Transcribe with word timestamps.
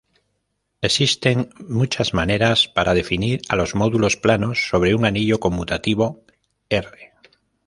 Existen 0.81 1.51
muchas 1.59 2.15
maneras 2.15 2.67
para 2.67 2.95
definir 2.95 3.43
a 3.49 3.55
los 3.55 3.75
módulos 3.75 4.17
planos 4.17 4.67
sobre 4.67 4.95
un 4.95 5.05
anillo 5.05 5.39
conmutativo 5.39 6.25
"R". 6.69 7.11